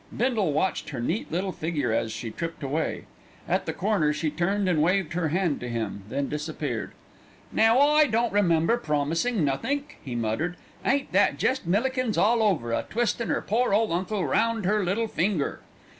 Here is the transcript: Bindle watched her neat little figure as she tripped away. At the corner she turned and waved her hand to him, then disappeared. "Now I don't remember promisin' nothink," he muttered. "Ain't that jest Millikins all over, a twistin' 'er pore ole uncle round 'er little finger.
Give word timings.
Bindle 0.17 0.51
watched 0.51 0.89
her 0.89 0.99
neat 0.99 1.31
little 1.31 1.51
figure 1.51 1.91
as 1.93 2.11
she 2.11 2.31
tripped 2.31 2.63
away. 2.63 3.03
At 3.47 3.67
the 3.67 3.71
corner 3.71 4.11
she 4.13 4.31
turned 4.31 4.67
and 4.67 4.81
waved 4.81 5.13
her 5.13 5.27
hand 5.27 5.59
to 5.59 5.69
him, 5.69 6.05
then 6.09 6.27
disappeared. 6.27 6.93
"Now 7.51 7.79
I 7.79 8.07
don't 8.07 8.33
remember 8.33 8.77
promisin' 8.77 9.45
nothink," 9.45 9.99
he 10.03 10.15
muttered. 10.15 10.57
"Ain't 10.83 11.11
that 11.11 11.37
jest 11.37 11.67
Millikins 11.67 12.17
all 12.17 12.41
over, 12.41 12.73
a 12.73 12.87
twistin' 12.89 13.29
'er 13.29 13.43
pore 13.43 13.75
ole 13.75 13.93
uncle 13.93 14.25
round 14.25 14.65
'er 14.65 14.83
little 14.83 15.07
finger. 15.07 15.59